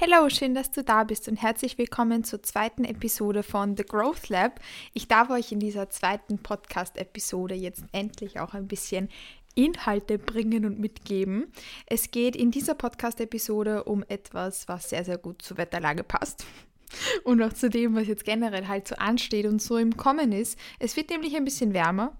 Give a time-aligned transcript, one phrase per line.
[0.00, 4.28] Hallo, schön, dass du da bist und herzlich willkommen zur zweiten Episode von The Growth
[4.28, 4.60] Lab.
[4.94, 9.08] Ich darf euch in dieser zweiten Podcast-Episode jetzt endlich auch ein bisschen
[9.56, 11.52] Inhalte bringen und mitgeben.
[11.86, 16.46] Es geht in dieser Podcast-Episode um etwas, was sehr, sehr gut zur Wetterlage passt.
[17.24, 20.58] Und auch zu dem, was jetzt generell halt so ansteht und so im Kommen ist.
[20.78, 22.16] Es wird nämlich ein bisschen wärmer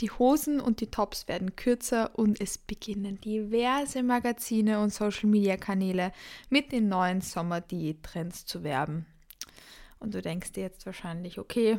[0.00, 6.12] die Hosen und die Tops werden kürzer und es beginnen diverse Magazine und Social-Media-Kanäle
[6.48, 9.06] mit den neuen Sommer-Diät-Trends zu werben.
[9.98, 11.78] Und du denkst dir jetzt wahrscheinlich, okay,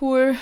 [0.00, 0.36] cool,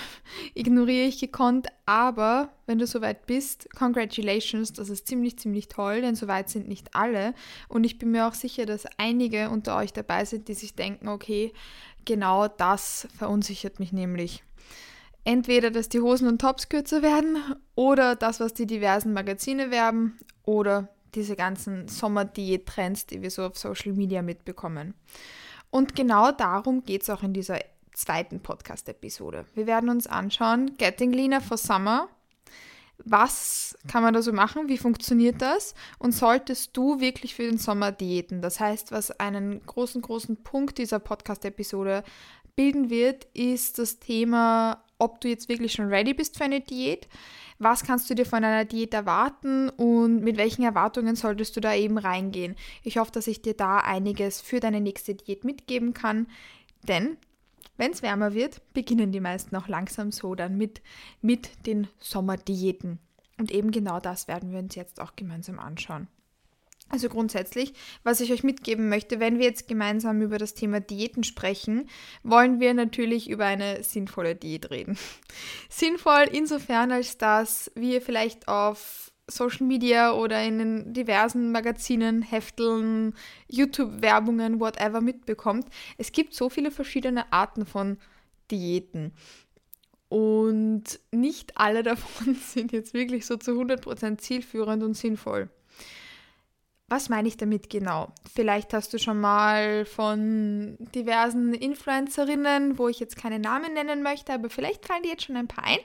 [0.53, 6.15] ignoriere ich gekonnt, aber wenn du soweit bist, congratulations, das ist ziemlich, ziemlich toll, denn
[6.15, 7.33] soweit sind nicht alle.
[7.67, 11.09] Und ich bin mir auch sicher, dass einige unter euch dabei sind, die sich denken,
[11.09, 11.51] okay,
[12.05, 14.43] genau das verunsichert mich nämlich
[15.23, 17.37] entweder, dass die Hosen und Tops kürzer werden
[17.75, 23.57] oder das, was die diversen Magazine werben oder diese ganzen Sommerdiät-Trends, die wir so auf
[23.57, 24.93] Social Media mitbekommen.
[25.69, 27.59] Und genau darum geht es auch in dieser
[27.93, 29.45] zweiten Podcast-Episode.
[29.53, 32.09] Wir werden uns anschauen, Getting Leaner for Summer.
[33.05, 34.69] Was kann man da so machen?
[34.69, 35.73] Wie funktioniert das?
[35.99, 38.41] Und solltest du wirklich für den Sommer diäten?
[38.41, 42.03] Das heißt, was einen großen, großen Punkt dieser Podcast-Episode
[42.55, 47.07] bilden wird, ist das Thema ob du jetzt wirklich schon ready bist für eine Diät.
[47.59, 51.75] Was kannst du dir von einer Diät erwarten und mit welchen Erwartungen solltest du da
[51.75, 52.55] eben reingehen?
[52.83, 56.27] Ich hoffe, dass ich dir da einiges für deine nächste Diät mitgeben kann,
[56.87, 57.17] denn
[57.77, 60.81] wenn es wärmer wird, beginnen die meisten auch langsam so dann mit,
[61.21, 62.99] mit den Sommerdiäten.
[63.39, 66.07] Und eben genau das werden wir uns jetzt auch gemeinsam anschauen.
[66.93, 71.23] Also grundsätzlich, was ich euch mitgeben möchte, wenn wir jetzt gemeinsam über das Thema Diäten
[71.23, 71.89] sprechen,
[72.21, 74.95] wollen wir natürlich über eine sinnvolle Diät reden.
[75.69, 83.15] Sinnvoll insofern, als dass wir vielleicht auf Social Media oder in den diversen Magazinen, Hefteln,
[83.47, 85.65] YouTube-Werbungen, whatever mitbekommt.
[85.97, 87.97] Es gibt so viele verschiedene Arten von
[88.51, 89.13] Diäten.
[90.09, 95.49] Und nicht alle davon sind jetzt wirklich so zu 100% zielführend und sinnvoll.
[96.93, 98.13] Was meine ich damit genau?
[98.35, 104.31] Vielleicht hast du schon mal von diversen Influencerinnen, wo ich jetzt keine Namen nennen möchte,
[104.31, 105.79] aber vielleicht fallen dir jetzt schon ein paar ein,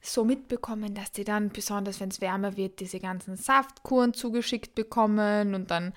[0.00, 5.52] so mitbekommen, dass die dann, besonders wenn es wärmer wird, diese ganzen Saftkuren zugeschickt bekommen
[5.52, 5.92] und dann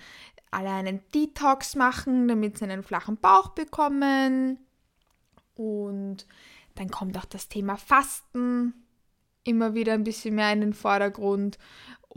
[0.49, 4.57] alle einen Detox machen, damit sie einen flachen Bauch bekommen.
[5.53, 6.25] Und
[6.73, 8.73] dann kommt auch das Thema Fasten
[9.43, 11.59] immer wieder ein bisschen mehr in den Vordergrund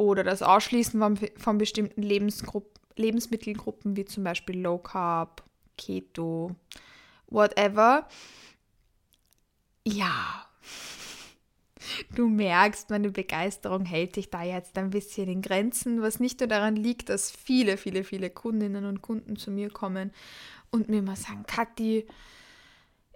[0.01, 5.45] oder das Ausschließen von, von bestimmten Lebensmittelgruppen wie zum Beispiel Low Carb,
[5.77, 6.57] Keto,
[7.27, 8.09] whatever.
[9.87, 10.47] Ja,
[12.15, 16.49] du merkst, meine Begeisterung hält sich da jetzt ein bisschen in Grenzen, was nicht nur
[16.49, 20.13] daran liegt, dass viele, viele, viele Kundinnen und Kunden zu mir kommen
[20.71, 22.07] und mir immer sagen, Kathi,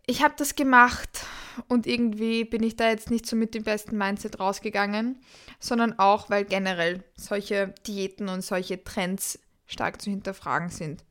[0.04, 1.24] ich habe das gemacht
[1.68, 5.20] und irgendwie bin ich da jetzt nicht so mit dem besten Mindset rausgegangen,
[5.58, 11.04] sondern auch, weil generell solche Diäten und solche Trends stark zu hinterfragen sind.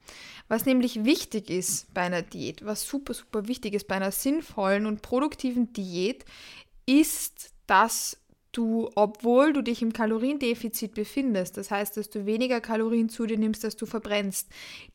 [0.47, 4.85] Was nämlich wichtig ist bei einer Diät, was super, super wichtig ist bei einer sinnvollen
[4.85, 6.25] und produktiven Diät,
[6.85, 8.17] ist, dass
[8.51, 13.37] du, obwohl du dich im Kaloriendefizit befindest, das heißt, dass du weniger Kalorien zu dir
[13.37, 14.49] nimmst, als du verbrennst,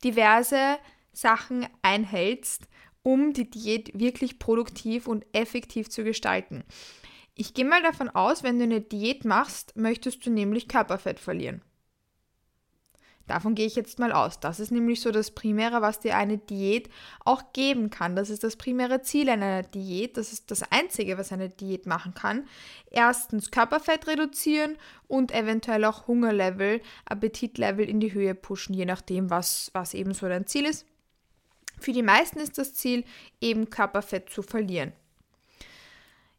[0.04, 0.78] diverse
[1.12, 2.68] Sachen einhältst,
[3.08, 6.62] um die Diät wirklich produktiv und effektiv zu gestalten.
[7.34, 11.62] Ich gehe mal davon aus, wenn du eine Diät machst, möchtest du nämlich Körperfett verlieren.
[13.26, 14.40] Davon gehe ich jetzt mal aus.
[14.40, 16.90] Das ist nämlich so das Primäre, was dir eine Diät
[17.24, 18.14] auch geben kann.
[18.14, 20.18] Das ist das primäre Ziel einer Diät.
[20.18, 22.46] Das ist das Einzige, was eine Diät machen kann.
[22.90, 24.76] Erstens Körperfett reduzieren
[25.06, 30.28] und eventuell auch Hungerlevel, Appetitlevel in die Höhe pushen, je nachdem, was, was eben so
[30.28, 30.84] dein Ziel ist.
[31.80, 33.04] Für die meisten ist das Ziel,
[33.40, 34.92] eben Körperfett zu verlieren.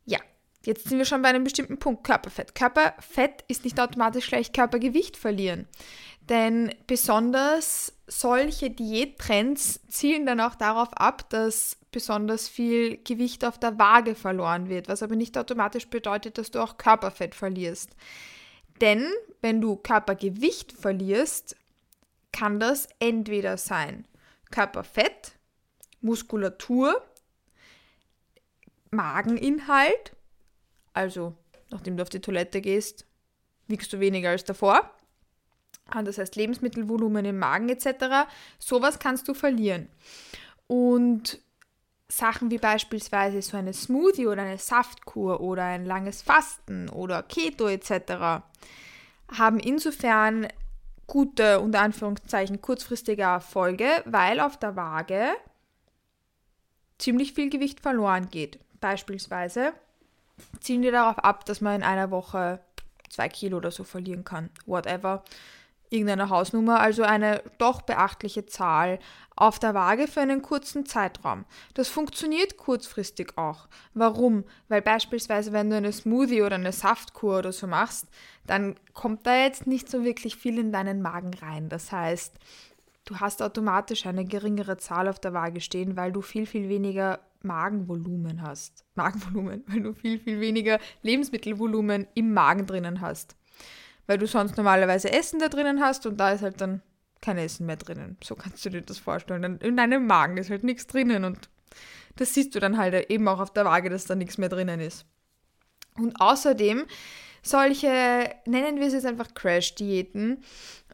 [0.05, 0.19] Ja,
[0.65, 2.55] jetzt sind wir schon bei einem bestimmten Punkt, Körperfett.
[2.55, 5.67] Körperfett ist nicht automatisch gleich Körpergewicht verlieren.
[6.29, 13.79] Denn besonders solche Diättrends zielen dann auch darauf ab, dass besonders viel Gewicht auf der
[13.79, 17.95] Waage verloren wird, was aber nicht automatisch bedeutet, dass du auch Körperfett verlierst.
[18.79, 19.07] Denn
[19.41, 21.55] wenn du Körpergewicht verlierst,
[22.31, 24.05] kann das entweder sein
[24.51, 25.33] Körperfett,
[26.01, 27.01] Muskulatur,
[28.91, 30.15] Mageninhalt,
[30.93, 31.35] also
[31.69, 33.05] nachdem du auf die Toilette gehst,
[33.67, 34.89] wiegst du weniger als davor.
[35.85, 38.29] Ah, das heißt Lebensmittelvolumen im Magen etc.
[38.59, 39.89] Sowas kannst du verlieren.
[40.67, 41.39] Und
[42.07, 47.67] Sachen wie beispielsweise so eine Smoothie oder eine Saftkur oder ein langes Fasten oder Keto
[47.67, 48.43] etc.
[49.31, 50.47] haben insofern
[51.09, 55.27] gute, unter Anführungszeichen, kurzfristige Erfolge, weil auf der Waage
[56.97, 58.59] ziemlich viel Gewicht verloren geht.
[58.79, 59.73] Beispielsweise
[60.61, 62.61] zielen die darauf ab, dass man in einer Woche
[63.09, 64.49] zwei Kilo oder so verlieren kann.
[64.65, 65.23] Whatever
[65.89, 68.99] irgendeine Hausnummer, also eine doch beachtliche Zahl
[69.35, 71.45] auf der Waage für einen kurzen Zeitraum.
[71.73, 73.67] Das funktioniert kurzfristig auch.
[73.93, 74.43] Warum?
[74.67, 78.07] Weil beispielsweise, wenn du eine Smoothie oder eine Saftkur oder so machst,
[78.45, 81.69] dann kommt da jetzt nicht so wirklich viel in deinen Magen rein.
[81.69, 82.35] Das heißt,
[83.05, 87.19] du hast automatisch eine geringere Zahl auf der Waage stehen, weil du viel, viel weniger
[87.41, 88.83] Magenvolumen hast.
[88.95, 93.38] Magenvolumen, weil du viel, viel weniger Lebensmittelvolumen im Magen drinnen hast
[94.09, 96.81] weil du sonst normalerweise Essen da drinnen hast und da ist halt dann
[97.21, 98.17] kein Essen mehr drinnen.
[98.23, 99.59] So kannst du dir das vorstellen.
[99.59, 101.47] In deinem Magen ist halt nichts drinnen und
[102.15, 104.79] das siehst du dann halt eben auch auf der Waage, dass da nichts mehr drinnen
[104.79, 105.05] ist.
[105.95, 106.85] Und außerdem
[107.43, 110.43] solche, nennen wir es jetzt einfach Crash-Diäten,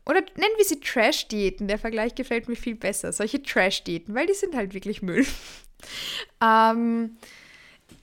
[0.06, 4.34] oder nennen wir sie Trash-Diäten, der Vergleich gefällt mir viel besser, solche Trash-Diäten, weil die
[4.34, 5.26] sind halt wirklich Müll.
[6.44, 7.16] ähm,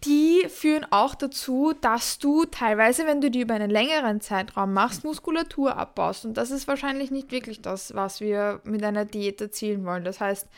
[0.05, 5.05] die führen auch dazu, dass du teilweise, wenn du die über einen längeren Zeitraum machst,
[5.05, 6.25] Muskulatur abbaust.
[6.25, 10.05] Und das ist wahrscheinlich nicht wirklich das, was wir mit einer Diät erzielen wollen.
[10.05, 10.49] Das heißt,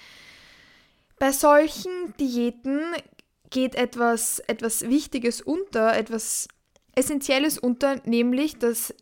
[1.18, 2.80] bei solchen Diäten
[3.50, 6.48] geht etwas, etwas Wichtiges unter, etwas
[6.94, 8.94] Essentielles unter, nämlich dass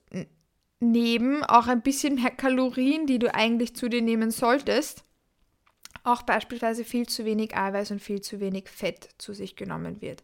[0.81, 5.05] neben auch ein bisschen mehr Kalorien, die du eigentlich zu dir nehmen solltest,
[6.05, 10.23] auch beispielsweise viel zu wenig Eiweiß und viel zu wenig Fett zu sich genommen wird.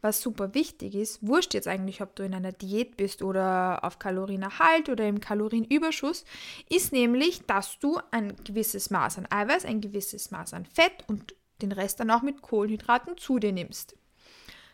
[0.00, 3.98] Was super wichtig ist, wurscht jetzt eigentlich, ob du in einer Diät bist oder auf
[3.98, 6.24] Kalorienerhalt oder im Kalorienüberschuss,
[6.68, 11.34] ist nämlich, dass du ein gewisses Maß an Eiweiß, ein gewisses Maß an Fett und
[11.62, 13.96] den Rest dann auch mit Kohlenhydraten zu dir nimmst.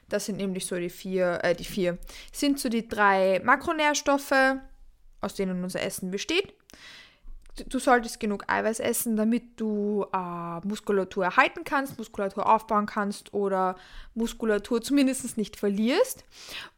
[0.08, 1.98] Das sind nämlich so die vier, äh, die vier,
[2.32, 4.56] sind so die drei Makronährstoffe,
[5.22, 6.52] aus denen unser Essen besteht
[7.68, 13.76] du solltest genug Eiweiß essen, damit du äh, Muskulatur erhalten kannst, Muskulatur aufbauen kannst oder
[14.14, 16.24] Muskulatur zumindest nicht verlierst.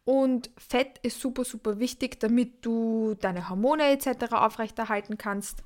[0.04, 4.32] Und Fett ist super, super wichtig, damit du deine Hormone etc.
[4.32, 5.62] aufrechterhalten kannst.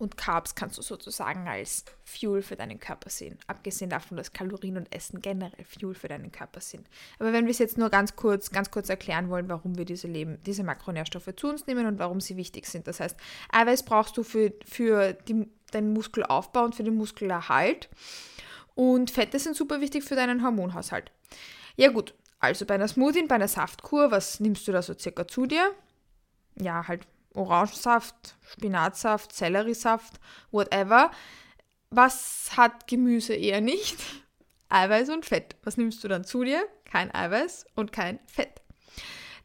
[0.00, 3.38] Und Carbs kannst du sozusagen als Fuel für deinen Körper sehen.
[3.46, 6.88] Abgesehen davon, dass Kalorien und Essen generell Fuel für deinen Körper sind.
[7.18, 10.08] Aber wenn wir es jetzt nur ganz kurz, ganz kurz erklären wollen, warum wir diese,
[10.08, 12.86] Leben, diese Makronährstoffe zu uns nehmen und warum sie wichtig sind.
[12.86, 13.14] Das heißt,
[13.52, 17.90] Eiweiß brauchst du für, für die, deinen Muskelaufbau und für den Muskelerhalt.
[18.74, 21.12] Und Fette sind super wichtig für deinen Hormonhaushalt.
[21.76, 25.28] Ja gut, also bei einer Smoothie, bei einer Saftkur, was nimmst du da so circa
[25.28, 25.74] zu dir?
[26.56, 31.10] Ja, halt Orangensaft, Spinatsaft, Selleriesaft, whatever.
[31.90, 33.98] Was hat Gemüse eher nicht?
[34.68, 35.56] Eiweiß und Fett.
[35.64, 36.62] Was nimmst du dann zu dir?
[36.84, 38.60] Kein Eiweiß und kein Fett.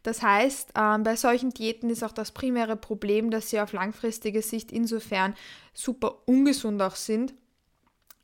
[0.06, 4.44] Das heißt, ähm, bei solchen Diäten ist auch das primäre Problem, dass sie auf langfristige
[4.44, 5.34] Sicht insofern
[5.74, 7.34] super ungesund auch sind,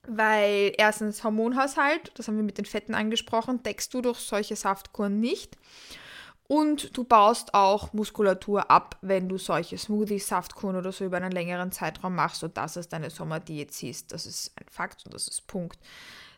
[0.07, 5.19] weil erstens Hormonhaushalt, das haben wir mit den Fetten angesprochen, deckst du durch solche Saftkuren
[5.19, 5.57] nicht.
[6.51, 11.31] Und du baust auch Muskulatur ab, wenn du solche Smoothies, Saftkuren oder so über einen
[11.31, 14.11] längeren Zeitraum machst und das als deine Sommerdiät siehst.
[14.11, 15.79] Das ist ein Fakt und das ist Punkt.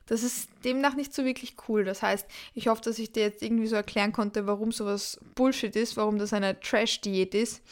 [0.06, 1.83] Das ist demnach nicht so wirklich cool.
[1.83, 5.75] Das heißt, ich hoffe, dass ich dir jetzt irgendwie so erklären konnte, warum sowas Bullshit
[5.75, 7.63] ist, warum das eine Trash-Diät ist.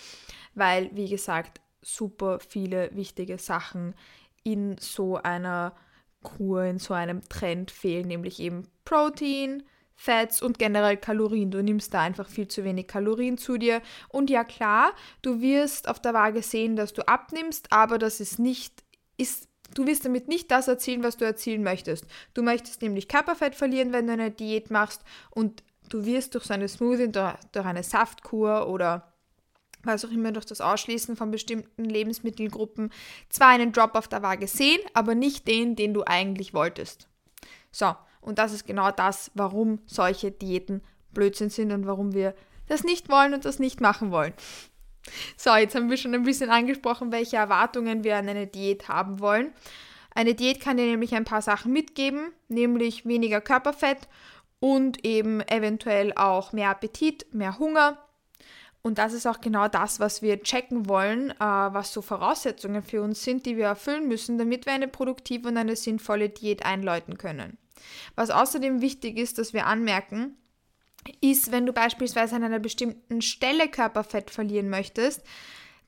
[0.55, 3.93] Weil, wie gesagt, super viele wichtige Sachen
[4.43, 5.75] in so einer
[6.23, 9.61] Kur, in so einem Trend fehlen, nämlich eben Protein,
[10.01, 11.51] Fats und generell Kalorien.
[11.51, 13.83] Du nimmst da einfach viel zu wenig Kalorien zu dir.
[14.09, 18.39] Und ja klar, du wirst auf der Waage sehen, dass du abnimmst, aber das ist
[18.39, 18.83] nicht,
[19.17, 22.07] ist, du wirst damit nicht das erzielen, was du erzielen möchtest.
[22.33, 26.53] Du möchtest nämlich Körperfett verlieren, wenn du eine Diät machst und du wirst durch so
[26.55, 29.13] eine Smoothie, durch, durch eine Saftkur oder
[29.83, 32.91] was auch immer durch das Ausschließen von bestimmten Lebensmittelgruppen
[33.29, 37.07] zwar einen Drop auf der Waage sehen, aber nicht den, den du eigentlich wolltest.
[37.71, 40.81] So, und das ist genau das, warum solche Diäten
[41.13, 42.33] Blödsinn sind und warum wir
[42.67, 44.33] das nicht wollen und das nicht machen wollen.
[45.35, 49.19] So, jetzt haben wir schon ein bisschen angesprochen, welche Erwartungen wir an eine Diät haben
[49.19, 49.51] wollen.
[50.13, 54.07] Eine Diät kann dir nämlich ein paar Sachen mitgeben, nämlich weniger Körperfett
[54.59, 57.97] und eben eventuell auch mehr Appetit, mehr Hunger.
[58.83, 63.01] Und das ist auch genau das, was wir checken wollen, äh, was so Voraussetzungen für
[63.01, 67.17] uns sind, die wir erfüllen müssen, damit wir eine produktive und eine sinnvolle Diät einläuten
[67.17, 67.57] können.
[68.15, 70.37] Was außerdem wichtig ist, dass wir anmerken,
[71.19, 75.23] ist, wenn du beispielsweise an einer bestimmten Stelle Körperfett verlieren möchtest,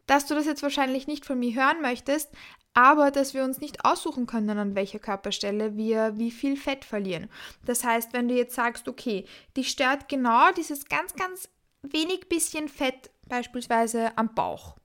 [0.08, 2.30] dass du das jetzt wahrscheinlich nicht von mir hören möchtest,
[2.74, 7.30] aber dass wir uns nicht aussuchen können, an welcher Körperstelle wir wie viel Fett verlieren.
[7.66, 11.50] Das heißt, wenn du jetzt sagst, okay, dich stört genau dieses ganz, ganz
[11.84, 14.76] wenig bisschen Fett beispielsweise am Bauch,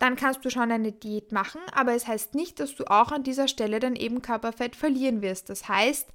[0.00, 3.22] dann kannst du schon eine Diät machen, aber es heißt nicht, dass du auch an
[3.22, 5.50] dieser Stelle dann eben Körperfett verlieren wirst.
[5.50, 6.08] Das heißt,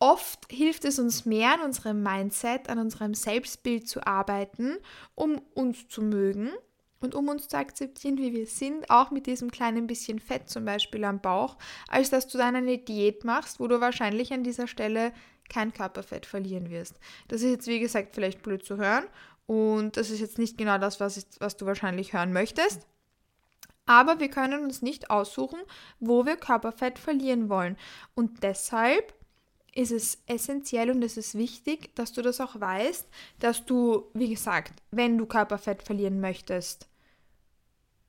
[0.00, 4.78] oft hilft es uns mehr an unserem Mindset, an unserem Selbstbild zu arbeiten,
[5.14, 6.50] um uns zu mögen
[7.00, 10.64] und um uns zu akzeptieren, wie wir sind, auch mit diesem kleinen bisschen Fett zum
[10.64, 14.66] Beispiel am Bauch, als dass du dann eine Diät machst, wo du wahrscheinlich an dieser
[14.66, 15.12] Stelle
[15.50, 16.98] kein Körperfett verlieren wirst.
[17.28, 19.04] Das ist jetzt, wie gesagt, vielleicht blöd zu hören
[19.46, 22.86] und das ist jetzt nicht genau das, was, was du wahrscheinlich hören möchtest.
[23.86, 25.60] Aber wir können uns nicht aussuchen,
[25.98, 27.76] wo wir Körperfett verlieren wollen.
[28.14, 29.14] Und deshalb
[29.74, 33.08] ist es essentiell und es ist wichtig, dass du das auch weißt,
[33.38, 36.88] dass du, wie gesagt, wenn du Körperfett verlieren möchtest,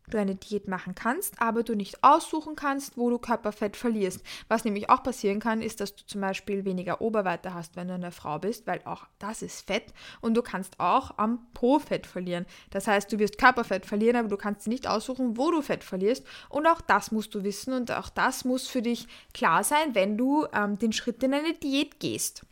[0.09, 4.21] du eine Diät machen kannst, aber du nicht aussuchen kannst, wo du Körperfett verlierst.
[4.47, 7.93] Was nämlich auch passieren kann, ist, dass du zum Beispiel weniger Oberweite hast, wenn du
[7.93, 12.05] eine Frau bist, weil auch das ist Fett und du kannst auch am Po Fett
[12.05, 12.45] verlieren.
[12.69, 16.25] Das heißt, du wirst Körperfett verlieren, aber du kannst nicht aussuchen, wo du Fett verlierst
[16.49, 20.17] und auch das musst du wissen und auch das muss für dich klar sein, wenn
[20.17, 22.45] du ähm, den Schritt in eine Diät gehst.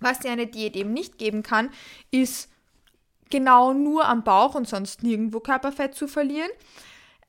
[0.00, 1.70] Was dir eine Diät eben nicht geben kann,
[2.10, 2.48] ist
[3.30, 6.50] genau nur am Bauch und sonst nirgendwo Körperfett zu verlieren.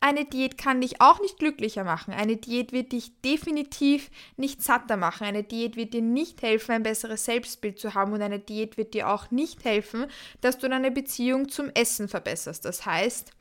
[0.03, 2.11] Eine Diät kann dich auch nicht glücklicher machen.
[2.11, 5.27] Eine Diät wird dich definitiv nicht satter machen.
[5.27, 8.11] Eine Diät wird dir nicht helfen, ein besseres Selbstbild zu haben.
[8.11, 10.07] Und eine Diät wird dir auch nicht helfen,
[10.41, 12.65] dass du deine Beziehung zum Essen verbesserst.
[12.65, 13.31] Das heißt,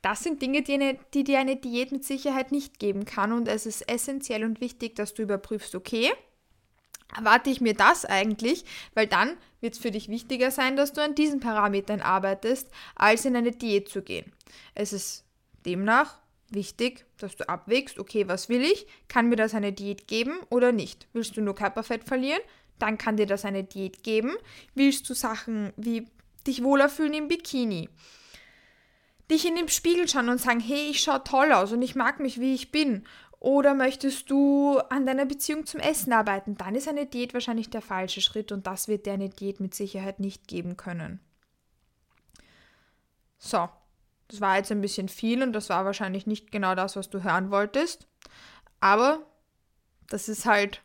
[0.00, 3.32] das sind Dinge, die, eine, die dir eine Diät mit Sicherheit nicht geben kann.
[3.32, 6.12] Und es ist essentiell und wichtig, dass du überprüfst, okay,
[7.16, 11.02] erwarte ich mir das eigentlich, weil dann wird es für dich wichtiger sein, dass du
[11.02, 14.32] an diesen Parametern arbeitest, als in eine Diät zu gehen.
[14.74, 15.24] Es ist
[15.64, 16.18] demnach
[16.50, 18.86] wichtig, dass du abwägst, okay, was will ich?
[19.08, 21.08] Kann mir das eine Diät geben oder nicht?
[21.12, 22.40] Willst du nur Körperfett verlieren?
[22.78, 24.34] Dann kann dir das eine Diät geben.
[24.74, 26.06] Willst du Sachen wie
[26.46, 27.88] dich wohler fühlen im Bikini?
[29.30, 32.20] Dich in den Spiegel schauen und sagen, hey, ich schaue toll aus und ich mag
[32.20, 33.06] mich, wie ich bin.
[33.44, 36.56] Oder möchtest du an deiner Beziehung zum Essen arbeiten?
[36.56, 39.74] Dann ist eine Diät wahrscheinlich der falsche Schritt und das wird dir eine Diät mit
[39.74, 41.20] Sicherheit nicht geben können.
[43.36, 43.68] So,
[44.28, 47.22] das war jetzt ein bisschen viel und das war wahrscheinlich nicht genau das, was du
[47.22, 48.06] hören wolltest.
[48.80, 49.18] Aber
[50.08, 50.80] das ist halt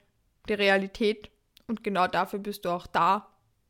[0.50, 1.32] die Realität
[1.68, 3.30] und genau dafür bist du auch da,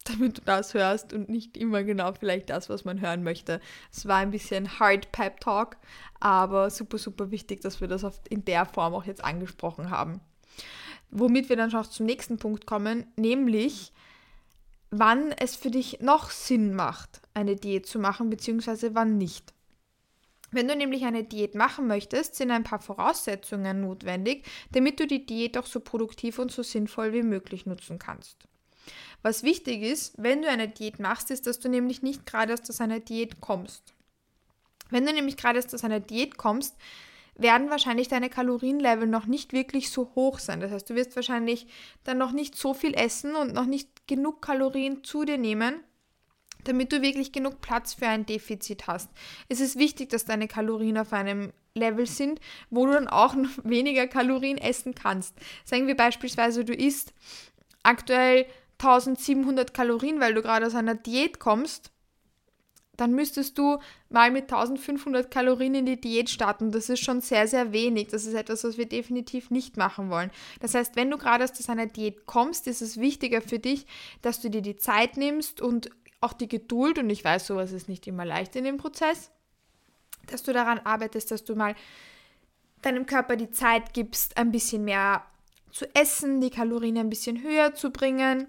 [0.10, 3.60] damit du das hörst und nicht immer genau vielleicht das, was man hören möchte.
[3.92, 5.78] Es war ein bisschen Hard Pep Talk,
[6.20, 10.22] aber super, super wichtig, dass wir das in der Form auch jetzt angesprochen haben.
[11.12, 13.92] Womit wir dann schon auch zum nächsten Punkt kommen, nämlich
[14.92, 19.54] wann es für dich noch Sinn macht, eine Diät zu machen, beziehungsweise wann nicht.
[20.51, 25.25] Wenn du nämlich eine Diät machen möchtest, sind ein paar Voraussetzungen notwendig, damit du die
[25.25, 28.49] Diät auch so produktiv und so sinnvoll wie möglich nutzen kannst.
[29.22, 32.81] Was wichtig ist, wenn du eine Diät machst, ist, dass du nämlich nicht gerade aus
[32.81, 33.93] einer Diät kommst.
[34.89, 36.75] Wenn du nämlich gerade aus einer Diät kommst,
[37.41, 40.60] werden wahrscheinlich deine Kalorienlevel noch nicht wirklich so hoch sein.
[40.60, 41.67] Das heißt, du wirst wahrscheinlich
[42.03, 45.79] dann noch nicht so viel essen und noch nicht genug Kalorien zu dir nehmen,
[46.65, 49.10] damit du wirklich genug Platz für ein Defizit hast.
[49.48, 53.50] Es ist wichtig, dass deine Kalorien auf einem Level sind, wo du dann auch noch
[53.63, 55.34] weniger Kalorien essen kannst.
[55.63, 57.13] Sagen wir beispielsweise, du isst
[57.84, 58.46] aktuell
[58.79, 61.91] 1700 Kalorien, weil du gerade aus einer Diät kommst,
[63.00, 66.71] dann müsstest du mal mit 1500 Kalorien in die Diät starten.
[66.71, 68.09] Das ist schon sehr, sehr wenig.
[68.09, 70.31] Das ist etwas, was wir definitiv nicht machen wollen.
[70.59, 73.86] Das heißt, wenn du gerade aus einer Diät kommst, ist es wichtiger für dich,
[74.21, 75.89] dass du dir die Zeit nimmst und
[76.21, 79.31] auch die Geduld, und ich weiß, sowas ist nicht immer leicht in dem Prozess,
[80.27, 81.75] dass du daran arbeitest, dass du mal
[82.81, 85.24] deinem Körper die Zeit gibst, ein bisschen mehr
[85.71, 88.47] zu essen, die Kalorien ein bisschen höher zu bringen,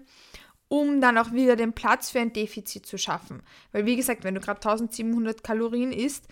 [0.67, 3.43] um dann auch wieder den Platz für ein Defizit zu schaffen.
[3.71, 6.27] Weil wie gesagt, wenn du gerade 1700 Kalorien isst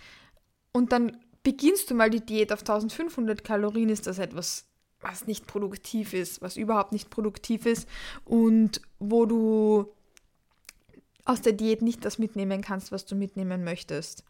[0.72, 4.66] und dann beginnst du mal die Diät auf 1500 Kalorien, ist das etwas,
[5.00, 7.88] was nicht produktiv ist, was überhaupt nicht produktiv ist
[8.24, 9.92] und wo du
[11.30, 14.24] aus der Diät nicht das mitnehmen kannst, was du mitnehmen möchtest.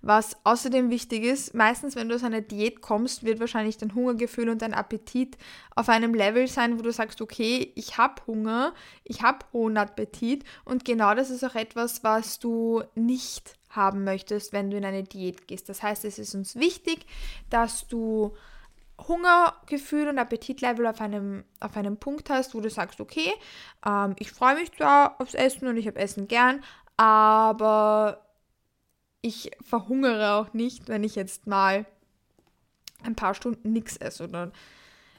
[0.00, 4.48] Was außerdem wichtig ist, meistens wenn du aus einer Diät kommst, wird wahrscheinlich dein Hungergefühl
[4.48, 5.36] und dein Appetit
[5.74, 10.44] auf einem Level sein, wo du sagst, okay, ich habe Hunger, ich habe hohen Appetit
[10.64, 15.02] und genau das ist auch etwas, was du nicht haben möchtest, wenn du in eine
[15.02, 15.68] Diät gehst.
[15.68, 17.06] Das heißt, es ist uns wichtig,
[17.50, 18.34] dass du
[18.98, 23.32] Hungergefühl und Appetitlevel auf einem, auf einem Punkt hast, wo du sagst, okay,
[23.86, 26.62] ähm, ich freue mich zwar aufs Essen und ich habe Essen gern,
[26.96, 28.26] aber
[29.20, 31.84] ich verhungere auch nicht, wenn ich jetzt mal
[33.02, 34.52] ein paar Stunden nichts esse oder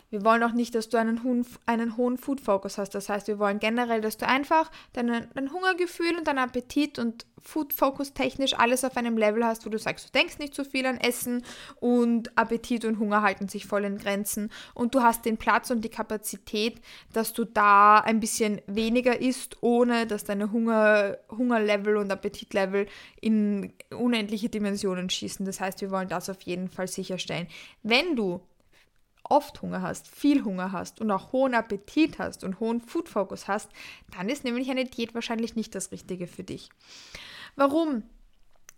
[0.09, 2.95] Wir wollen auch nicht, dass du einen hohen, einen hohen Food Focus hast.
[2.95, 7.25] Das heißt, wir wollen generell, dass du einfach dein, dein Hungergefühl und dein Appetit und
[7.41, 10.63] Food Focus technisch alles auf einem Level hast, wo du sagst, du denkst nicht so
[10.63, 11.43] viel an Essen
[11.79, 15.81] und Appetit und Hunger halten sich voll in Grenzen und du hast den Platz und
[15.81, 16.81] die Kapazität,
[17.13, 22.87] dass du da ein bisschen weniger isst, ohne dass deine Hunger, Hungerlevel und Appetitlevel
[23.21, 25.45] in unendliche Dimensionen schießen.
[25.45, 27.47] Das heißt, wir wollen das auf jeden Fall sicherstellen.
[27.83, 28.41] Wenn du
[29.29, 33.47] oft Hunger hast, viel Hunger hast und auch hohen Appetit hast und hohen Food Focus
[33.47, 33.69] hast,
[34.15, 36.69] dann ist nämlich eine Diät wahrscheinlich nicht das Richtige für dich.
[37.55, 38.03] Warum?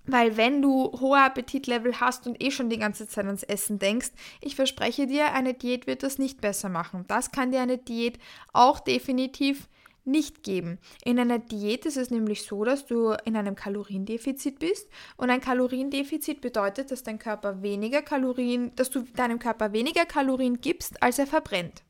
[0.05, 4.11] Weil wenn du hohe Appetitlevel hast und eh schon die ganze Zeit ans Essen denkst,
[4.41, 7.05] ich verspreche dir, eine Diät wird das nicht besser machen.
[7.07, 8.17] Das kann dir eine Diät
[8.53, 9.67] auch definitiv
[10.05, 10.79] nicht geben.
[11.03, 15.41] In einer Diät ist es nämlich so, dass du in einem Kaloriendefizit bist und ein
[15.41, 21.19] Kaloriendefizit bedeutet, dass dein Körper weniger Kalorien, dass du deinem Körper weniger Kalorien gibst, als
[21.19, 21.83] er verbrennt.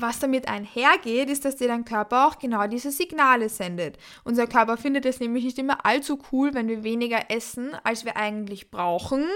[0.00, 3.98] Was damit einhergeht, ist, dass dir dein Körper auch genau diese Signale sendet.
[4.22, 8.16] Unser Körper findet es nämlich nicht immer allzu cool, wenn wir weniger essen, als wir
[8.16, 9.26] eigentlich brauchen,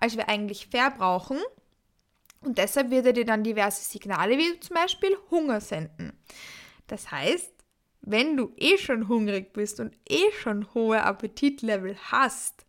[0.00, 1.38] als wir eigentlich verbrauchen.
[2.42, 6.12] Und deshalb wird er dir dann diverse Signale wie zum Beispiel Hunger senden.
[6.86, 7.52] Das heißt,
[8.02, 12.64] wenn du eh schon hungrig bist und eh schon hohe Appetitlevel hast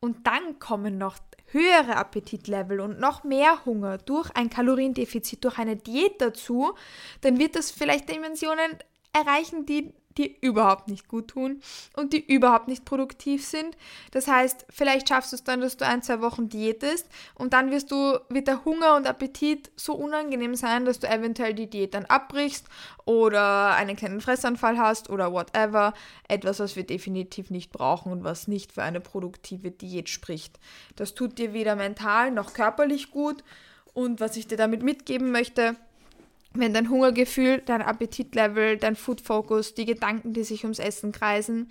[0.00, 1.18] und dann kommen noch
[1.50, 6.74] höhere Appetitlevel und noch mehr Hunger durch ein Kaloriendefizit, durch eine Diät dazu,
[7.20, 8.76] dann wird das vielleicht Dimensionen
[9.12, 11.60] erreichen, die die überhaupt nicht gut tun
[11.96, 13.76] und die überhaupt nicht produktiv sind.
[14.10, 17.70] Das heißt, vielleicht schaffst du es dann, dass du ein, zwei Wochen diätest und dann
[17.70, 21.94] wirst du, wird der Hunger und Appetit so unangenehm sein, dass du eventuell die Diät
[21.94, 22.66] dann abbrichst
[23.04, 25.94] oder einen kleinen Fressanfall hast oder whatever.
[26.26, 30.58] Etwas, was wir definitiv nicht brauchen und was nicht für eine produktive Diät spricht.
[30.96, 33.44] Das tut dir weder mental noch körperlich gut.
[33.94, 35.74] Und was ich dir damit mitgeben möchte,
[36.54, 41.68] wenn dein Hungergefühl, dein Appetitlevel, dein Food Focus, die Gedanken, die sich ums Essen kreisen,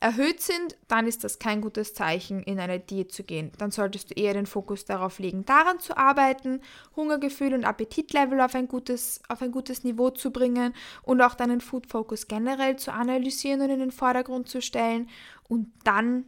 [0.00, 3.50] erhöht sind, dann ist das kein gutes Zeichen, in eine Diät zu gehen.
[3.58, 6.60] Dann solltest du eher den Fokus darauf legen, daran zu arbeiten,
[6.94, 11.60] Hungergefühl und Appetitlevel auf ein gutes, auf ein gutes Niveau zu bringen und auch deinen
[11.60, 15.08] Food Focus generell zu analysieren und in den Vordergrund zu stellen.
[15.48, 16.26] Und dann,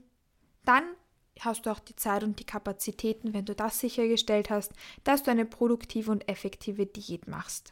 [0.64, 0.84] dann
[1.40, 4.72] hast du auch die Zeit und die Kapazitäten, wenn du das sichergestellt hast,
[5.04, 7.70] dass du eine produktive und effektive Diät machst.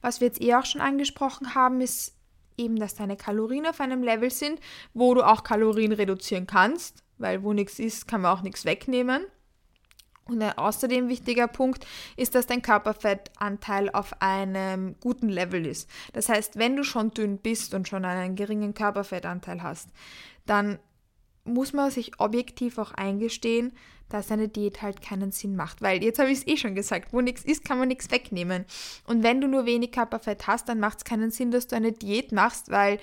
[0.00, 2.14] Was wir jetzt eh auch schon angesprochen haben, ist
[2.56, 4.60] eben, dass deine Kalorien auf einem Level sind,
[4.94, 9.24] wo du auch Kalorien reduzieren kannst, weil wo nichts ist, kann man auch nichts wegnehmen.
[10.24, 11.84] Und ein außerdem wichtiger Punkt
[12.16, 15.90] ist, dass dein Körperfettanteil auf einem guten Level ist.
[16.12, 19.88] Das heißt, wenn du schon dünn bist und schon einen geringen Körperfettanteil hast,
[20.46, 20.78] dann
[21.44, 23.72] muss man sich objektiv auch eingestehen,
[24.08, 25.82] dass eine Diät halt keinen Sinn macht.
[25.82, 28.66] Weil jetzt habe ich es eh schon gesagt, wo nichts ist, kann man nichts wegnehmen.
[29.06, 31.92] Und wenn du nur wenig Körperfett hast, dann macht es keinen Sinn, dass du eine
[31.92, 32.98] Diät machst, weil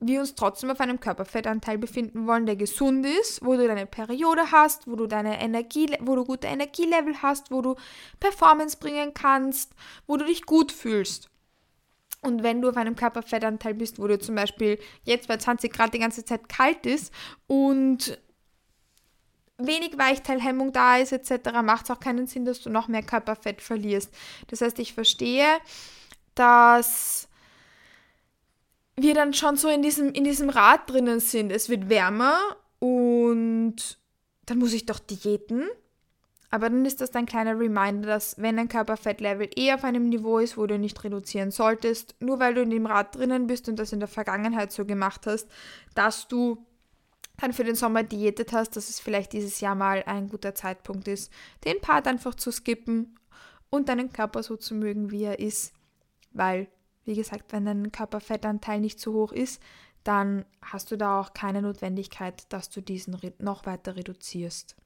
[0.00, 4.50] wir uns trotzdem auf einem Körperfettanteil befinden wollen, der gesund ist, wo du deine Periode
[4.52, 7.76] hast, wo du deine Energie, wo du gute Energielevel hast, wo du
[8.20, 9.72] Performance bringen kannst,
[10.06, 11.30] wo du dich gut fühlst.
[12.22, 15.94] Und wenn du auf einem Körperfettanteil bist, wo du zum Beispiel jetzt bei 20 Grad
[15.94, 17.12] die ganze Zeit kalt ist
[17.46, 18.18] und
[19.58, 23.62] wenig Weichteilhemmung da ist etc., macht es auch keinen Sinn, dass du noch mehr Körperfett
[23.62, 24.12] verlierst.
[24.48, 25.46] Das heißt, ich verstehe,
[26.34, 27.28] dass
[28.96, 31.50] wir dann schon so in diesem, in diesem Rad drinnen sind.
[31.50, 32.38] Es wird wärmer
[32.78, 33.98] und
[34.46, 35.64] dann muss ich doch diäten.
[36.50, 40.38] Aber dann ist das ein kleiner Reminder, dass wenn dein Körperfettlevel eh auf einem Niveau
[40.38, 43.78] ist, wo du nicht reduzieren solltest, nur weil du in dem Rad drinnen bist und
[43.78, 45.48] das in der Vergangenheit so gemacht hast,
[45.94, 46.64] dass du
[47.38, 51.08] dann für den Sommer diätet hast, dass es vielleicht dieses Jahr mal ein guter Zeitpunkt
[51.08, 51.32] ist,
[51.64, 53.18] den Part einfach zu skippen
[53.68, 55.72] und deinen Körper so zu mögen, wie er ist.
[56.32, 56.68] Weil,
[57.04, 59.60] wie gesagt, wenn dein Körperfettanteil nicht zu hoch ist,
[60.04, 64.76] dann hast du da auch keine Notwendigkeit, dass du diesen noch weiter reduzierst.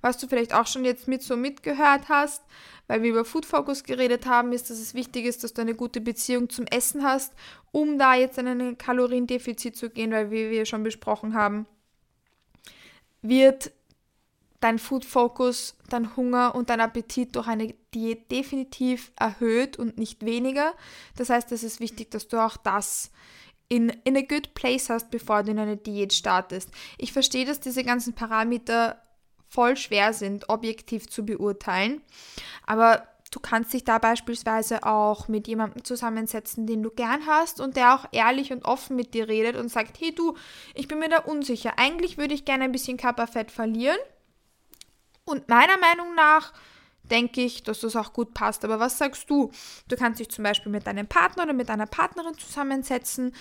[0.00, 2.42] Was du vielleicht auch schon jetzt mit so mitgehört hast,
[2.86, 5.74] weil wir über Food Focus geredet haben, ist, dass es wichtig ist, dass du eine
[5.74, 7.32] gute Beziehung zum Essen hast,
[7.72, 11.66] um da jetzt in ein Kaloriendefizit zu gehen, weil wie wir schon besprochen haben,
[13.22, 13.72] wird
[14.60, 20.24] dein Food Focus, dein Hunger und dein Appetit durch eine Diät definitiv erhöht und nicht
[20.24, 20.74] weniger.
[21.16, 23.10] Das heißt, es ist wichtig, dass du auch das
[23.68, 26.70] in, in a good place hast, bevor du in eine Diät startest.
[26.98, 29.02] Ich verstehe, dass diese ganzen Parameter
[29.56, 32.02] voll schwer sind, objektiv zu beurteilen,
[32.66, 37.76] aber du kannst dich da beispielsweise auch mit jemandem zusammensetzen, den du gern hast und
[37.76, 40.34] der auch ehrlich und offen mit dir redet und sagt, hey du,
[40.74, 41.72] ich bin mir da unsicher.
[41.78, 43.98] Eigentlich würde ich gerne ein bisschen Körperfett verlieren.
[45.24, 46.52] Und meiner Meinung nach
[47.10, 48.64] denke ich, dass das auch gut passt.
[48.64, 49.50] Aber was sagst du?
[49.88, 53.32] Du kannst dich zum Beispiel mit deinem Partner oder mit deiner Partnerin zusammensetzen.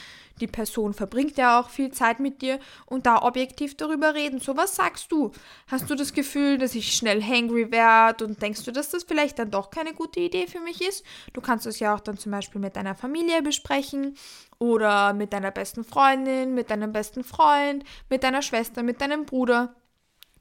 [0.41, 4.39] Die Person verbringt ja auch viel Zeit mit dir und da objektiv darüber reden.
[4.39, 5.31] So, was sagst du?
[5.67, 9.39] Hast du das Gefühl, dass ich schnell hangry werde und denkst du, dass das vielleicht
[9.39, 11.05] dann doch keine gute Idee für mich ist?
[11.33, 14.15] Du kannst es ja auch dann zum Beispiel mit deiner Familie besprechen
[14.59, 19.75] oder mit deiner besten Freundin, mit deinem besten Freund, mit deiner Schwester, mit deinem Bruder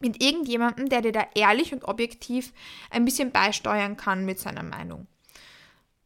[0.01, 2.53] mit irgendjemandem, der dir da ehrlich und objektiv
[2.91, 5.07] ein bisschen beisteuern kann mit seiner Meinung.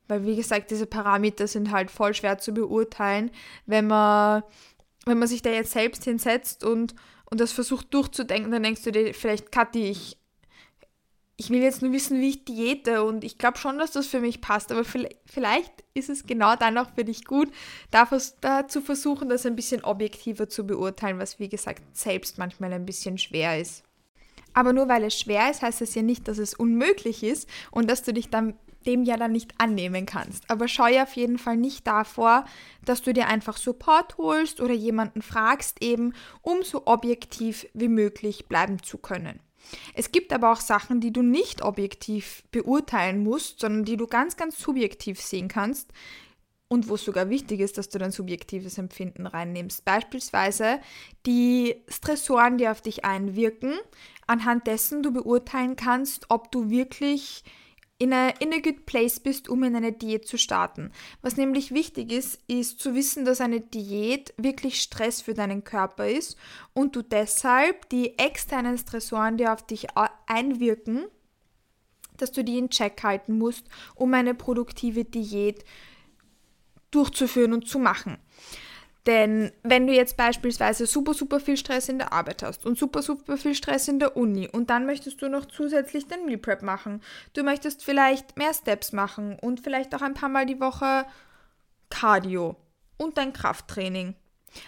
[0.08, 3.30] Weil, wie gesagt, diese Parameter sind halt voll schwer zu beurteilen,
[3.66, 4.42] wenn man,
[5.04, 6.94] wenn man sich da jetzt selbst hinsetzt und,
[7.30, 10.18] und das versucht durchzudenken, dann denkst du dir vielleicht, Kathi, ich,
[11.40, 14.18] ich will jetzt nur wissen, wie ich diete und ich glaube schon, dass das für
[14.18, 17.48] mich passt, aber vielleicht ist es genau dann auch für dich gut,
[17.92, 22.84] da, zu versuchen, das ein bisschen objektiver zu beurteilen, was wie gesagt selbst manchmal ein
[22.84, 23.84] bisschen schwer ist.
[24.52, 27.88] Aber nur weil es schwer ist, heißt es ja nicht, dass es unmöglich ist und
[27.88, 30.50] dass du dich dann dem ja dann nicht annehmen kannst.
[30.50, 32.46] Aber scheue auf jeden Fall nicht davor,
[32.84, 38.46] dass du dir einfach Support holst oder jemanden fragst, eben um so objektiv wie möglich
[38.48, 39.38] bleiben zu können.
[39.94, 44.36] Es gibt aber auch Sachen, die du nicht objektiv beurteilen musst, sondern die du ganz,
[44.36, 45.92] ganz subjektiv sehen kannst,
[46.68, 49.84] und wo es sogar wichtig ist, dass du dein subjektives Empfinden reinnimmst.
[49.84, 50.80] Beispielsweise
[51.24, 53.72] die Stressoren, die auf dich einwirken,
[54.26, 57.42] anhand dessen du beurteilen kannst, ob du wirklich
[57.98, 60.92] in a, in a good place bist, um in eine Diät zu starten.
[61.20, 66.08] Was nämlich wichtig ist, ist zu wissen, dass eine Diät wirklich Stress für deinen Körper
[66.08, 66.36] ist
[66.74, 69.88] und du deshalb die externen Stressoren, die auf dich
[70.26, 71.06] einwirken,
[72.16, 75.64] dass du die in Check halten musst, um eine produktive Diät
[76.90, 78.18] durchzuführen und zu machen.
[79.08, 83.00] Denn wenn du jetzt beispielsweise super, super viel Stress in der Arbeit hast und super,
[83.00, 86.60] super viel Stress in der Uni und dann möchtest du noch zusätzlich den Meal Prep
[86.60, 87.00] machen,
[87.32, 91.06] du möchtest vielleicht mehr Steps machen und vielleicht auch ein paar Mal die Woche
[91.88, 92.56] Cardio
[92.98, 94.14] und dein Krafttraining.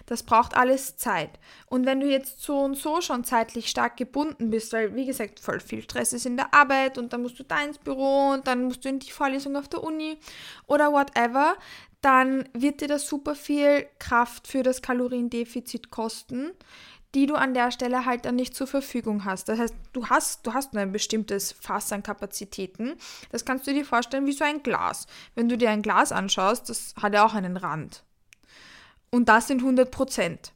[0.06, 1.38] Das braucht alles Zeit.
[1.66, 5.40] Und wenn du jetzt so und so schon zeitlich stark gebunden bist, weil wie gesagt
[5.40, 8.46] voll viel Stress ist in der Arbeit und dann musst du da ins Büro und
[8.46, 10.18] dann musst du in die Vorlesung auf der Uni
[10.66, 11.56] oder whatever,
[12.00, 16.52] dann wird dir das super viel Kraft für das Kaloriendefizit kosten,
[17.14, 19.48] die du an der Stelle halt dann nicht zur Verfügung hast.
[19.48, 22.94] Das heißt, du hast, du hast nur ein bestimmtes Fass an Kapazitäten.
[23.32, 25.06] Das kannst du dir vorstellen wie so ein Glas.
[25.34, 28.04] Wenn du dir ein Glas anschaust, das hat ja auch einen Rand.
[29.10, 30.52] Und das sind 100 Prozent.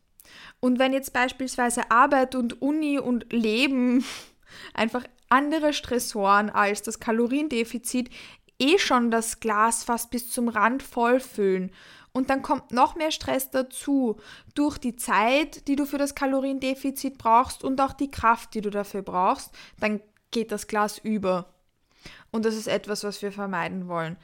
[0.61, 4.05] Und wenn jetzt beispielsweise Arbeit und Uni und Leben
[4.75, 8.11] einfach andere Stressoren als das Kaloriendefizit
[8.59, 11.73] eh schon das Glas fast bis zum Rand vollfüllen.
[12.13, 14.21] Und dann kommt noch mehr Stress dazu
[14.55, 18.71] durch die Zeit, die du für das Kaloriendefizit brauchst und auch die Kraft, die du
[18.71, 19.51] dafür brauchst.
[19.81, 21.53] Dann geht das Glas über.
[22.31, 24.17] Und das ist etwas, was wir vermeiden wollen.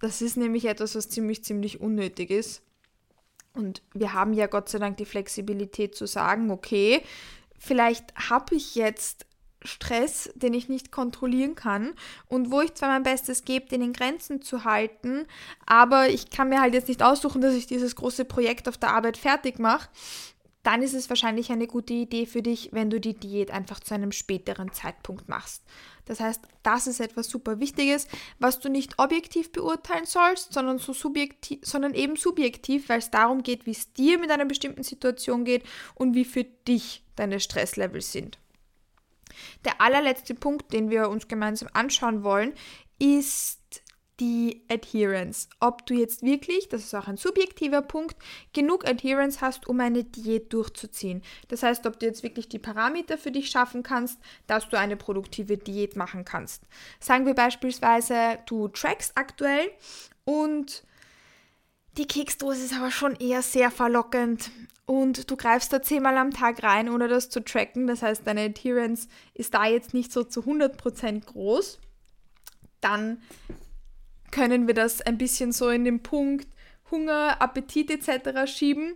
[0.00, 2.62] Das ist nämlich etwas, was ziemlich, ziemlich unnötig ist.
[3.54, 7.02] Und wir haben ja Gott sei Dank die Flexibilität zu sagen, okay,
[7.58, 9.25] vielleicht habe ich jetzt
[9.62, 11.94] Stress, den ich nicht kontrollieren kann
[12.28, 15.26] und wo ich zwar mein Bestes gebe, den in Grenzen zu halten,
[15.64, 18.90] aber ich kann mir halt jetzt nicht aussuchen, dass ich dieses große Projekt auf der
[18.90, 19.88] Arbeit fertig mache,
[20.66, 23.94] dann ist es wahrscheinlich eine gute Idee für dich, wenn du die Diät einfach zu
[23.94, 25.62] einem späteren Zeitpunkt machst.
[26.06, 28.08] Das heißt, das ist etwas super Wichtiges,
[28.40, 33.44] was du nicht objektiv beurteilen sollst, sondern, so subjektiv, sondern eben subjektiv, weil es darum
[33.44, 35.62] geht, wie es dir mit einer bestimmten Situation geht
[35.94, 38.38] und wie für dich deine Stresslevel sind.
[39.64, 42.54] Der allerletzte Punkt, den wir uns gemeinsam anschauen wollen,
[42.98, 43.82] ist
[44.20, 45.48] die Adherence.
[45.60, 48.16] Ob du jetzt wirklich, das ist auch ein subjektiver Punkt,
[48.52, 51.22] genug Adherence hast, um eine Diät durchzuziehen.
[51.48, 54.96] Das heißt, ob du jetzt wirklich die Parameter für dich schaffen kannst, dass du eine
[54.96, 56.62] produktive Diät machen kannst.
[56.98, 59.70] Sagen wir beispielsweise, du trackst aktuell
[60.24, 60.84] und
[61.98, 64.50] die Keksdose ist aber schon eher sehr verlockend
[64.86, 67.86] und du greifst da zehnmal am Tag rein, ohne das zu tracken.
[67.86, 71.80] Das heißt, deine Adherence ist da jetzt nicht so zu 100% groß.
[72.80, 73.20] Dann
[74.30, 76.46] können wir das ein bisschen so in den Punkt
[76.90, 78.48] Hunger, Appetit etc.
[78.50, 78.94] schieben.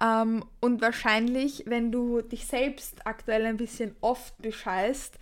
[0.00, 5.18] Ähm, und wahrscheinlich, wenn du dich selbst aktuell ein bisschen oft bescheißt,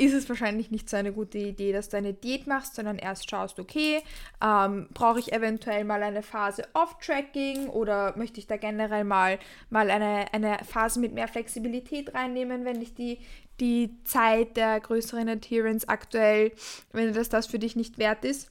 [0.00, 3.28] ist es wahrscheinlich nicht so eine gute Idee, dass du eine Diät machst, sondern erst
[3.28, 4.02] schaust, okay,
[4.42, 9.90] ähm, brauche ich eventuell mal eine Phase Off-Tracking oder möchte ich da generell mal, mal
[9.90, 13.18] eine, eine Phase mit mehr Flexibilität reinnehmen, wenn ich die,
[13.60, 16.52] die Zeit der größeren Adherence aktuell,
[16.92, 18.50] wenn das das für dich nicht wert ist.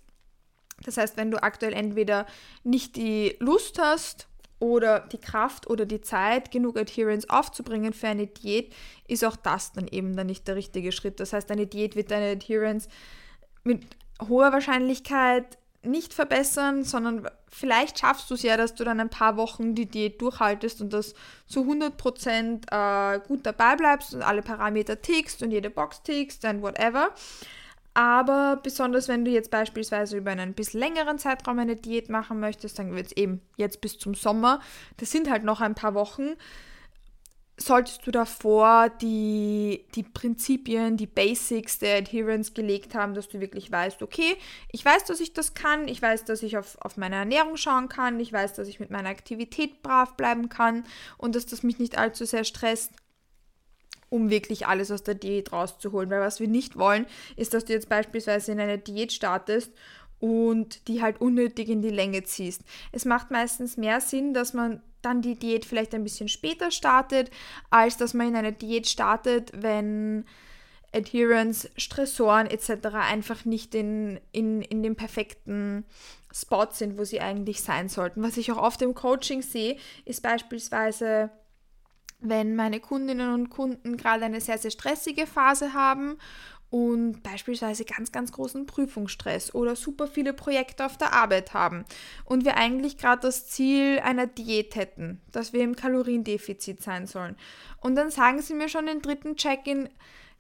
[0.83, 2.27] Das heißt, wenn du aktuell entweder
[2.63, 4.28] nicht die Lust hast
[4.59, 8.73] oder die Kraft oder die Zeit, genug Adherence aufzubringen für eine Diät,
[9.07, 11.19] ist auch das dann eben dann nicht der richtige Schritt.
[11.19, 12.87] Das heißt, eine Diät wird deine Adherence
[13.63, 13.83] mit
[14.27, 19.37] hoher Wahrscheinlichkeit nicht verbessern, sondern vielleicht schaffst du es ja, dass du dann ein paar
[19.37, 21.13] Wochen die Diät durchhaltest und das
[21.45, 26.61] zu 100% äh, gut dabei bleibst und alle Parameter tickst und jede Box tickst und
[26.61, 27.11] whatever.
[27.99, 32.79] Aber besonders wenn du jetzt beispielsweise über einen bisschen längeren Zeitraum eine Diät machen möchtest,
[32.79, 34.61] dann wird es eben jetzt bis zum Sommer,
[34.95, 36.37] das sind halt noch ein paar Wochen,
[37.57, 43.69] solltest du davor die, die Prinzipien, die Basics der Adherence gelegt haben, dass du wirklich
[43.69, 44.37] weißt, okay,
[44.71, 47.89] ich weiß, dass ich das kann, ich weiß, dass ich auf, auf meine Ernährung schauen
[47.89, 50.85] kann, ich weiß, dass ich mit meiner Aktivität brav bleiben kann
[51.17, 52.93] und dass das mich nicht allzu sehr stresst,
[54.09, 56.09] um wirklich alles aus der Diät rauszuholen.
[56.09, 59.71] Weil was wir nicht wollen, ist, dass du jetzt beispielsweise in eine Diät startest
[60.19, 62.61] und die halt unnötig in die Länge ziehst.
[62.91, 67.31] Es macht meistens mehr Sinn, dass man dann die Diät vielleicht ein bisschen später startet,
[67.69, 70.25] als dass man in eine Diät startet, wenn
[70.93, 72.87] Adherence, Stressoren etc.
[72.93, 75.85] einfach nicht in, in, in dem perfekten
[76.33, 78.23] Spot sind, wo sie eigentlich sein sollten.
[78.23, 81.29] Was ich auch oft im Coaching sehe, ist beispielsweise,
[82.19, 86.17] wenn meine Kundinnen und Kunden gerade eine sehr, sehr stressige Phase haben
[86.69, 91.85] und beispielsweise ganz, ganz großen Prüfungsstress oder super viele Projekte auf der Arbeit haben
[92.25, 97.35] und wir eigentlich gerade das Ziel einer Diät hätten, dass wir im Kaloriendefizit sein sollen.
[97.81, 99.89] Und dann sagen sie mir schon den dritten Check-in,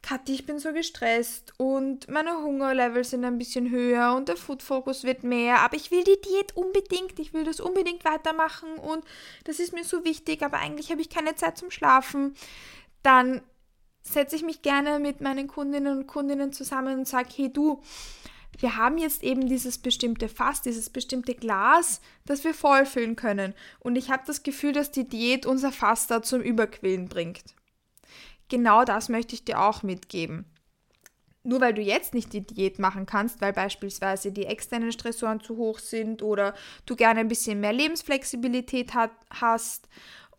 [0.01, 5.03] Kathi, ich bin so gestresst und meine Hungerlevels sind ein bisschen höher und der Food-Fokus
[5.03, 9.03] wird mehr, aber ich will die Diät unbedingt, ich will das unbedingt weitermachen und
[9.43, 12.33] das ist mir so wichtig, aber eigentlich habe ich keine Zeit zum Schlafen.
[13.03, 13.41] Dann
[14.01, 17.81] setze ich mich gerne mit meinen Kundinnen und Kundinnen zusammen und sage, hey du,
[18.57, 23.53] wir haben jetzt eben dieses bestimmte Fass, dieses bestimmte Glas, das wir vollfüllen können.
[23.79, 27.43] Und ich habe das Gefühl, dass die Diät unser Fass da zum Überquillen bringt.
[28.49, 30.45] Genau das möchte ich dir auch mitgeben.
[31.43, 35.55] Nur weil du jetzt nicht die Diät machen kannst, weil beispielsweise die externen Stressoren zu
[35.55, 36.53] hoch sind oder
[36.85, 39.87] du gerne ein bisschen mehr Lebensflexibilität hat, hast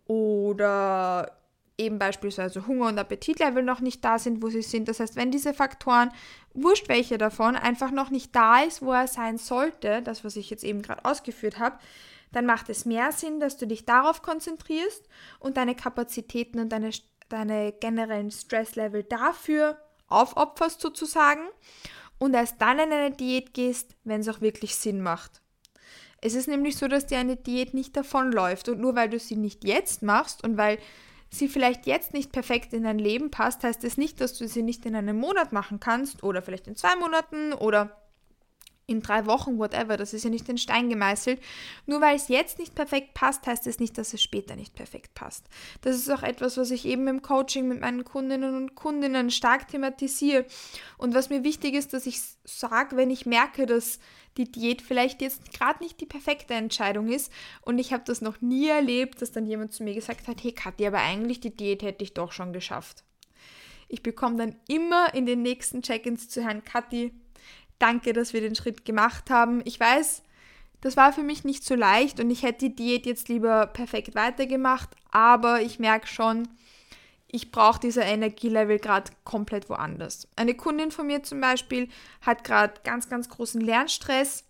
[0.07, 1.41] oder
[1.79, 4.89] eben beispielsweise Hunger und Appetitlevel noch nicht da sind, wo sie sind.
[4.89, 6.11] Das heißt, wenn diese Faktoren,
[6.53, 10.51] wurscht welche davon, einfach noch nicht da ist, wo er sein sollte, das, was ich
[10.51, 11.79] jetzt eben gerade ausgeführt habe,
[12.33, 15.09] dann macht es mehr Sinn, dass du dich darauf konzentrierst
[15.41, 16.91] und deine Kapazitäten und deine,
[17.31, 21.49] deine generellen Stresslevel dafür aufopferst sozusagen
[22.19, 25.41] und erst dann in eine Diät gehst, wenn es auch wirklich Sinn macht.
[26.21, 29.37] Es ist nämlich so, dass dir eine Diät nicht davonläuft und nur weil du sie
[29.37, 30.79] nicht jetzt machst und weil
[31.31, 34.47] sie vielleicht jetzt nicht perfekt in dein Leben passt, heißt es das nicht, dass du
[34.47, 38.00] sie nicht in einem Monat machen kannst oder vielleicht in zwei Monaten oder
[38.91, 41.41] in drei Wochen, whatever, das ist ja nicht in Stein gemeißelt.
[41.87, 45.15] Nur weil es jetzt nicht perfekt passt, heißt es nicht, dass es später nicht perfekt
[45.15, 45.47] passt.
[45.83, 49.69] Das ist auch etwas, was ich eben im Coaching mit meinen Kundinnen und Kundinnen stark
[49.69, 50.45] thematisiere.
[50.99, 54.01] Und was mir wichtig ist, dass ich sage, wenn ich merke, dass
[54.37, 57.33] die Diät vielleicht jetzt gerade nicht die perfekte Entscheidung ist.
[57.63, 60.53] Und ich habe das noch nie erlebt, dass dann jemand zu mir gesagt hat, hey
[60.53, 63.05] Kathi, aber eigentlich die Diät hätte ich doch schon geschafft.
[63.89, 67.13] Ich bekomme dann immer in den nächsten Check-ins zu Herrn Kathi,
[67.81, 69.63] danke, dass wir den Schritt gemacht haben.
[69.65, 70.23] Ich weiß,
[70.81, 74.15] das war für mich nicht so leicht und ich hätte die Diät jetzt lieber perfekt
[74.15, 76.49] weitergemacht, aber ich merke schon,
[77.27, 80.27] ich brauche dieser Energielevel gerade komplett woanders.
[80.37, 81.89] Eine Kundin von mir zum Beispiel
[82.23, 84.45] hat gerade ganz, ganz großen Lernstress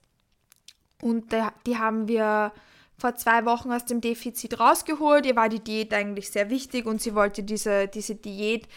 [1.02, 1.32] und
[1.66, 2.52] die haben wir
[2.96, 5.26] vor zwei Wochen aus dem Defizit rausgeholt.
[5.26, 8.68] Ihr war die Diät eigentlich sehr wichtig und sie wollte diese, diese Diät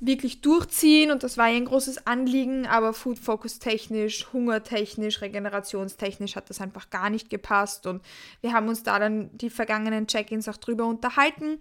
[0.00, 6.36] wirklich durchziehen und das war ihr ein großes Anliegen, aber Food Focus technisch, hungertechnisch, regenerationstechnisch
[6.36, 8.02] hat das einfach gar nicht gepasst und
[8.40, 11.58] wir haben uns da dann die vergangenen Check-ins auch drüber unterhalten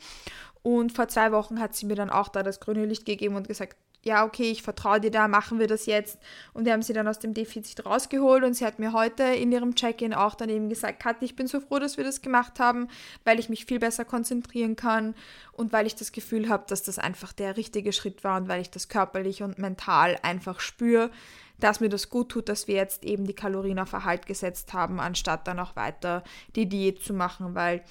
[0.62, 3.47] und vor zwei Wochen hat sie mir dann auch da das grüne Licht gegeben und
[3.47, 6.19] gesagt, ja, okay, ich vertraue dir da, machen wir das jetzt.
[6.53, 9.51] Und wir haben sie dann aus dem Defizit rausgeholt und sie hat mir heute in
[9.51, 12.59] ihrem Check-in auch dann eben gesagt, Kathi, ich bin so froh, dass wir das gemacht
[12.59, 12.88] haben,
[13.25, 15.15] weil ich mich viel besser konzentrieren kann
[15.51, 18.62] und weil ich das Gefühl habe, dass das einfach der richtige Schritt war und weil
[18.62, 21.12] ich das körperlich und mental einfach spüre,
[21.59, 25.01] dass mir das gut tut, dass wir jetzt eben die Kalorien auf Erhalt gesetzt haben,
[25.01, 26.23] anstatt dann auch weiter
[26.55, 27.83] die Diät zu machen, weil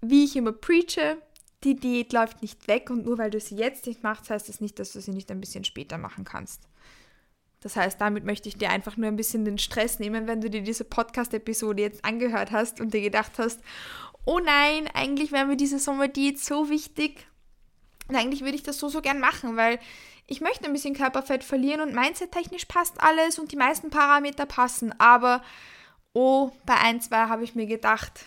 [0.00, 1.18] wie ich immer preache,
[1.64, 4.60] die Diät läuft nicht weg und nur weil du sie jetzt nicht machst, heißt das
[4.60, 6.68] nicht, dass du sie nicht ein bisschen später machen kannst.
[7.60, 10.50] Das heißt, damit möchte ich dir einfach nur ein bisschen den Stress nehmen, wenn du
[10.50, 13.60] dir diese Podcast-Episode jetzt angehört hast und dir gedacht hast,
[14.26, 17.26] oh nein, eigentlich wäre mir diese Sommerdiät so wichtig.
[18.08, 19.78] Und eigentlich würde ich das so, so gern machen, weil
[20.26, 24.98] ich möchte ein bisschen Körperfett verlieren und mindset-technisch passt alles und die meisten Parameter passen.
[24.98, 25.42] Aber,
[26.12, 28.26] oh, bei ein, zwei habe ich mir gedacht,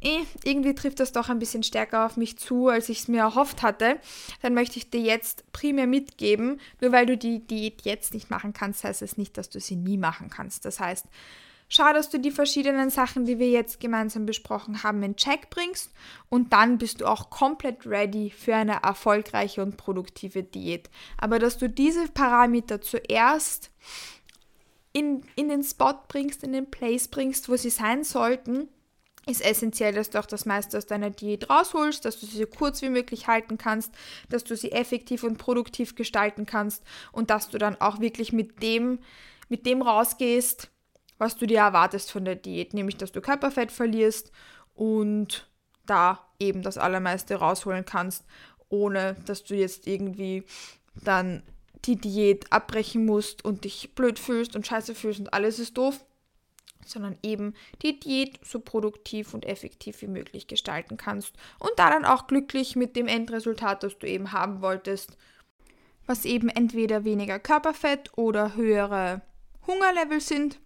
[0.00, 3.20] eh, irgendwie trifft das doch ein bisschen stärker auf mich zu, als ich es mir
[3.20, 3.98] erhofft hatte,
[4.42, 8.52] dann möchte ich dir jetzt primär mitgeben, nur weil du die Diät jetzt nicht machen
[8.52, 10.64] kannst, heißt es nicht, dass du sie nie machen kannst.
[10.64, 11.06] Das heißt,
[11.68, 15.90] schau, dass du die verschiedenen Sachen, die wir jetzt gemeinsam besprochen haben, in Check bringst
[16.28, 20.90] und dann bist du auch komplett ready für eine erfolgreiche und produktive Diät.
[21.16, 23.70] Aber dass du diese Parameter zuerst
[24.92, 28.68] in, in den Spot bringst, in den Place bringst, wo sie sein sollten,
[29.28, 32.46] ist essentiell, dass du auch das meiste aus deiner Diät rausholst, dass du sie so
[32.46, 33.92] kurz wie möglich halten kannst,
[34.28, 38.62] dass du sie effektiv und produktiv gestalten kannst und dass du dann auch wirklich mit
[38.62, 39.00] dem,
[39.48, 40.70] mit dem rausgehst,
[41.18, 44.32] was du dir erwartest von der Diät, nämlich dass du Körperfett verlierst
[44.74, 45.48] und
[45.84, 48.24] da eben das Allermeiste rausholen kannst,
[48.68, 50.44] ohne dass du jetzt irgendwie
[50.94, 51.42] dann
[51.84, 56.04] die Diät abbrechen musst und dich blöd fühlst und scheiße fühlst und alles ist doof,
[56.88, 62.04] sondern eben die Diät so produktiv und effektiv wie möglich gestalten kannst und da dann
[62.04, 65.16] auch glücklich mit dem Endresultat, das du eben haben wolltest,
[66.06, 69.22] was eben entweder weniger Körperfett oder höhere
[69.66, 70.58] Hungerlevel sind,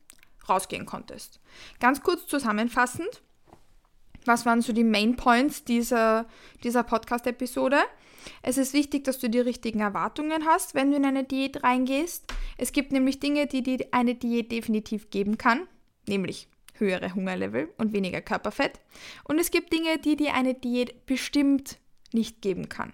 [0.48, 1.40] rausgehen konntest.
[1.80, 3.22] Ganz kurz zusammenfassend,
[4.24, 6.26] was waren so die Main Points dieser,
[6.62, 7.78] dieser Podcast-Episode?
[8.42, 12.32] Es ist wichtig, dass du die richtigen Erwartungen hast, wenn du in eine Diät reingehst.
[12.56, 15.66] Es gibt nämlich Dinge, die dir eine Diät definitiv geben kann
[16.06, 18.80] nämlich höhere Hungerlevel und weniger Körperfett.
[19.24, 21.78] Und es gibt Dinge, die dir eine Diät bestimmt
[22.12, 22.92] nicht geben kann.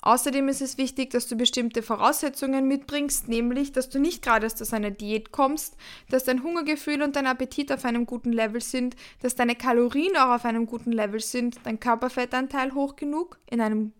[0.00, 4.72] Außerdem ist es wichtig, dass du bestimmte Voraussetzungen mitbringst, nämlich, dass du nicht gerade aus
[4.72, 5.76] einer Diät kommst,
[6.08, 10.36] dass dein Hungergefühl und dein Appetit auf einem guten Level sind, dass deine Kalorien auch
[10.36, 13.92] auf einem guten Level sind, dein Körperfettanteil hoch genug, in einem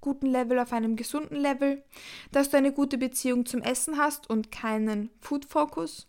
[0.00, 1.84] guten Level, auf einem gesunden Level,
[2.32, 6.08] dass du eine gute Beziehung zum Essen hast und keinen Food-Focus,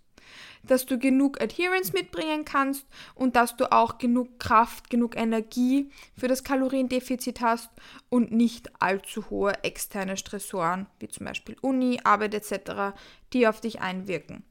[0.63, 6.27] dass du genug Adherence mitbringen kannst und dass du auch genug Kraft, genug Energie für
[6.27, 7.69] das Kaloriendefizit hast
[8.09, 12.95] und nicht allzu hohe externe Stressoren, wie zum Beispiel Uni, Arbeit etc.,
[13.33, 14.43] die auf dich einwirken.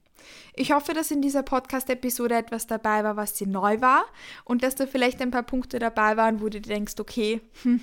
[0.55, 4.05] Ich hoffe, dass in dieser Podcast-Episode etwas dabei war, was dir neu war
[4.44, 7.81] und dass da vielleicht ein paar Punkte dabei waren, wo du denkst, okay, hm,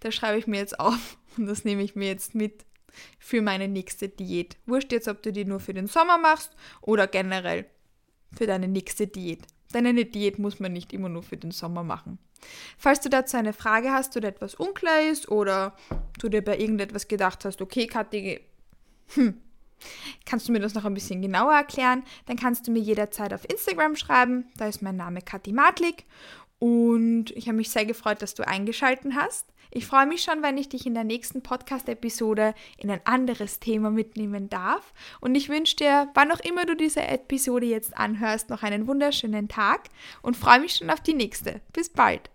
[0.00, 2.65] das schreibe ich mir jetzt auf und das nehme ich mir jetzt mit
[3.18, 4.56] für meine nächste Diät.
[4.66, 7.66] Wurscht jetzt, ob du die nur für den Sommer machst oder generell
[8.36, 9.42] für deine nächste Diät.
[9.74, 12.18] Denn eine Diät muss man nicht immer nur für den Sommer machen.
[12.78, 15.74] Falls du dazu eine Frage hast oder etwas unklar ist oder
[16.18, 18.40] du dir bei irgendetwas gedacht hast, okay, Kathi,
[19.14, 19.40] hm,
[20.24, 23.48] kannst du mir das noch ein bisschen genauer erklären, dann kannst du mir jederzeit auf
[23.48, 24.46] Instagram schreiben.
[24.56, 26.04] Da ist mein Name Kathi Matlik
[26.58, 29.46] und ich habe mich sehr gefreut, dass du eingeschaltet hast.
[29.76, 33.90] Ich freue mich schon, wenn ich dich in der nächsten Podcast-Episode in ein anderes Thema
[33.90, 34.94] mitnehmen darf.
[35.20, 39.48] Und ich wünsche dir, wann auch immer du diese Episode jetzt anhörst, noch einen wunderschönen
[39.48, 39.90] Tag
[40.22, 41.60] und freue mich schon auf die nächste.
[41.74, 42.30] Bis bald.